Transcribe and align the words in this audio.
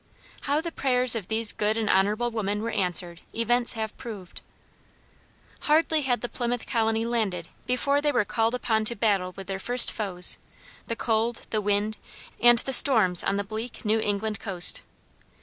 How 0.49 0.61
the 0.61 0.71
prayers 0.71 1.13
of 1.15 1.27
these 1.27 1.51
good 1.51 1.77
and 1.77 1.87
honorable 1.87 2.31
women 2.31 2.63
were 2.63 2.71
answered 2.71 3.21
events 3.35 3.73
have 3.73 3.95
proved. 3.97 4.41
Hardly 5.69 6.01
had 6.01 6.21
the 6.21 6.27
Plymouth 6.27 6.65
Colony 6.65 7.05
landed 7.05 7.49
before 7.67 8.01
they 8.01 8.11
were 8.11 8.25
called 8.25 8.55
upon 8.55 8.83
to 8.85 8.95
battle 8.95 9.31
with 9.37 9.45
their 9.45 9.59
first 9.59 9.91
foes 9.91 10.39
the 10.87 10.95
cold, 10.95 11.45
the 11.51 11.61
wind, 11.61 11.97
and 12.39 12.57
the 12.57 12.73
storms 12.73 13.23
on 13.23 13.37
the 13.37 13.43
bleak 13.43 13.85
New 13.85 13.99
England 13.99 14.39
coast. 14.39 14.81